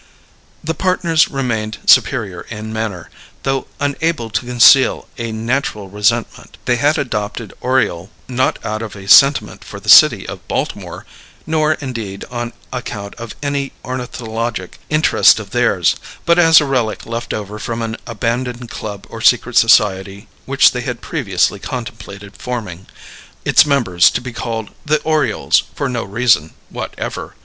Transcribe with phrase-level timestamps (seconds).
[0.63, 3.11] The partners remained superior in manner,
[3.43, 9.07] though unable to conceal a natural resentment; they had adopted "Oriole" not out of a
[9.07, 11.05] sentiment for the city of Baltimore,
[11.45, 15.95] nor, indeed, on account of any ornithologic interest of theirs,
[16.25, 20.81] but as a relic left over from an abandoned club or secret society, which they
[20.81, 22.87] had previously contemplated forming,
[23.45, 27.35] its members to be called "The Orioles" for no reason whatever.